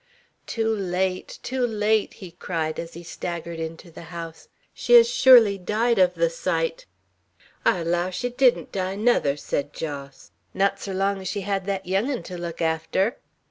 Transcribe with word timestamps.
"Too 0.47 0.67
late! 0.75 1.37
Too 1.43 1.61
late!" 1.63 2.15
he 2.15 2.31
cried, 2.31 2.79
as 2.79 2.95
he 2.95 3.03
staggered 3.03 3.59
into 3.59 3.91
the 3.91 4.05
house. 4.09 4.47
"She 4.73 4.93
has 4.93 5.07
surely 5.07 5.59
died 5.59 5.99
of 5.99 6.15
the 6.15 6.31
sight." 6.31 6.87
"I 7.63 7.77
allow 7.81 8.09
she 8.09 8.29
didn't 8.29 8.71
die, 8.71 8.95
nuther," 8.95 9.37
said 9.37 9.73
Jos; 9.73 10.31
"not 10.55 10.79
ser 10.79 10.95
long 10.95 11.21
ez 11.21 11.27
she 11.27 11.41
hed 11.41 11.67
thet 11.67 11.85
young 11.85 12.09
un 12.09 12.23
to 12.23 12.35
look 12.39 12.63
arter!" 12.63 13.17